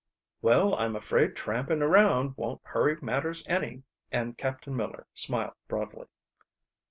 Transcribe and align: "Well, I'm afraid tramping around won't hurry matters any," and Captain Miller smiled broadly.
"Well, 0.41 0.73
I'm 0.77 0.95
afraid 0.95 1.35
tramping 1.35 1.83
around 1.83 2.35
won't 2.35 2.59
hurry 2.63 2.97
matters 3.03 3.45
any," 3.45 3.83
and 4.11 4.35
Captain 4.35 4.75
Miller 4.75 5.05
smiled 5.13 5.53
broadly. 5.67 6.07